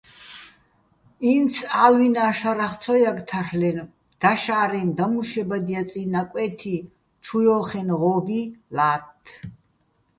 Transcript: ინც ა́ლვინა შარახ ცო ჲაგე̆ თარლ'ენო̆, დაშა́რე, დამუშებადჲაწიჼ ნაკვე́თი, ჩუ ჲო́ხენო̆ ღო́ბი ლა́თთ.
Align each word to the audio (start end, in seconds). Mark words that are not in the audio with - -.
ინც 1.33 1.53
ა́ლვინა 1.83 2.25
შარახ 2.39 2.73
ცო 2.81 2.93
ჲაგე̆ 3.01 3.25
თარლ'ენო̆, 3.29 3.91
დაშა́რე, 4.21 4.81
დამუშებადჲაწიჼ 4.97 6.01
ნაკვე́თი, 6.13 6.75
ჩუ 7.23 7.37
ჲო́ხენო̆ 7.43 7.99
ღო́ბი 8.01 8.39
ლა́თთ. 8.75 9.25